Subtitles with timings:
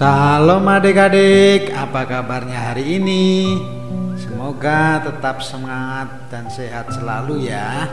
[0.00, 3.52] Salam adik-adik, apa kabarnya hari ini?
[4.16, 7.84] Semoga tetap semangat dan sehat selalu ya.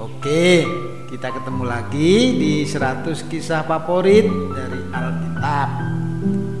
[0.00, 0.64] Oke,
[1.12, 5.68] kita ketemu lagi di 100 kisah favorit dari Alkitab.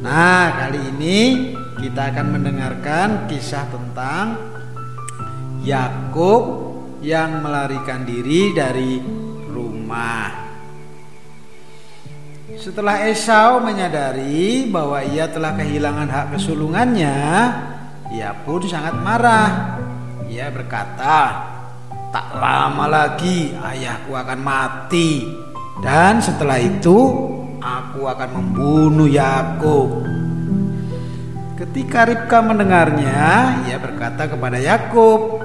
[0.04, 1.20] Nah, kali ini
[1.80, 4.36] kita akan mendengarkan kisah tentang
[5.64, 6.68] Yakub
[7.00, 9.00] yang melarikan diri dari
[9.48, 10.29] rumah.
[12.60, 17.16] Setelah Esau menyadari bahwa ia telah kehilangan hak kesulungannya,
[18.12, 19.80] ia pun sangat marah.
[20.28, 21.40] Ia berkata,
[22.12, 25.24] "Tak lama lagi ayahku akan mati,
[25.80, 27.00] dan setelah itu
[27.64, 30.04] aku akan membunuh Yakub."
[31.56, 35.40] Ketika Ribka mendengarnya, ia berkata kepada Yakub,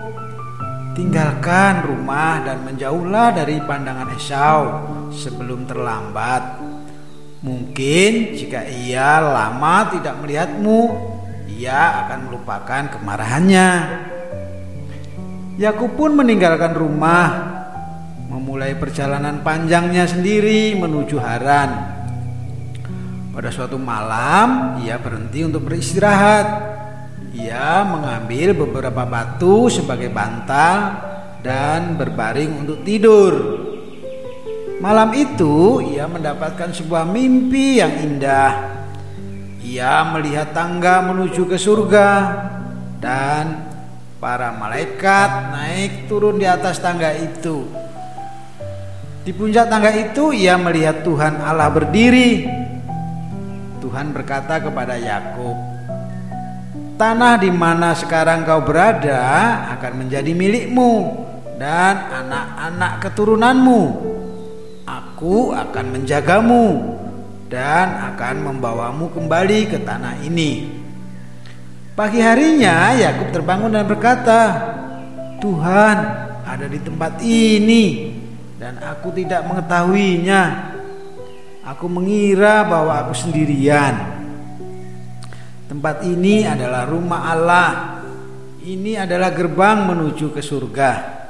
[1.00, 4.84] "Tinggalkan rumah dan menjauhlah dari pandangan Esau
[5.16, 6.75] sebelum terlambat."
[7.46, 10.80] Mungkin jika ia lama tidak melihatmu,
[11.46, 13.70] ia akan melupakan kemarahannya.
[15.62, 17.30] Yakub pun meninggalkan rumah,
[18.34, 21.72] memulai perjalanan panjangnya sendiri menuju Haran.
[23.30, 26.74] Pada suatu malam, ia berhenti untuk beristirahat.
[27.38, 30.98] Ia mengambil beberapa batu sebagai bantal
[31.46, 33.65] dan berbaring untuk tidur.
[34.76, 38.76] Malam itu ia mendapatkan sebuah mimpi yang indah.
[39.64, 42.10] Ia melihat tangga menuju ke surga
[43.00, 43.72] dan
[44.20, 47.64] para malaikat naik turun di atas tangga itu.
[49.24, 52.46] Di puncak tangga itu ia melihat Tuhan Allah berdiri.
[53.80, 55.56] Tuhan berkata kepada Yakub,
[57.00, 59.24] "Tanah di mana sekarang kau berada
[59.80, 61.26] akan menjadi milikmu
[61.58, 64.05] dan anak-anak keturunanmu."
[65.16, 66.92] Aku akan menjagamu
[67.48, 70.68] dan akan membawamu kembali ke tanah ini.
[71.96, 74.42] Pagi harinya Yakub terbangun dan berkata,
[75.40, 75.98] "Tuhan
[76.44, 78.12] ada di tempat ini
[78.60, 80.76] dan aku tidak mengetahuinya.
[81.64, 83.96] Aku mengira bahwa aku sendirian.
[85.72, 87.72] Tempat ini adalah rumah Allah.
[88.68, 91.24] Ini adalah gerbang menuju ke surga."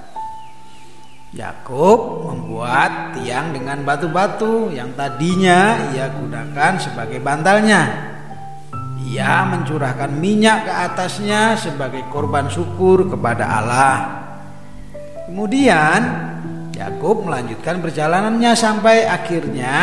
[1.36, 8.16] Yakub membuat tiang dengan batu-batu yang tadinya ia gunakan sebagai bantalnya.
[9.04, 13.96] Ia mencurahkan minyak ke atasnya sebagai korban syukur kepada Allah.
[15.28, 16.00] Kemudian
[16.72, 19.76] Yakub melanjutkan perjalanannya sampai akhirnya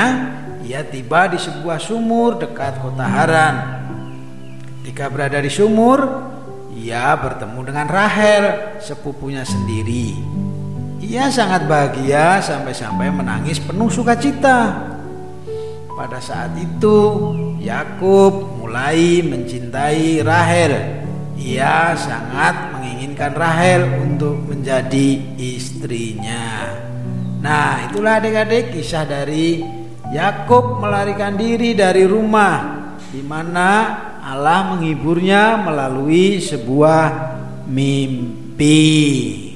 [0.65, 3.55] ia tiba di sebuah sumur dekat kota Haran.
[4.81, 6.01] Ketika berada di sumur,
[6.73, 8.45] ia bertemu dengan Rahel,
[8.81, 10.17] sepupunya sendiri.
[11.03, 14.87] Ia sangat bahagia sampai-sampai menangis penuh sukacita.
[15.99, 16.99] Pada saat itu,
[17.59, 21.03] Yakub mulai mencintai Rahel.
[21.35, 26.71] Ia sangat menginginkan Rahel untuk menjadi istrinya.
[27.43, 29.59] Nah, itulah adik-adik kisah dari
[30.15, 32.79] Yakub melarikan diri dari rumah
[33.11, 33.69] di mana
[34.23, 37.35] Allah menghiburnya melalui sebuah
[37.67, 39.52] mimpi.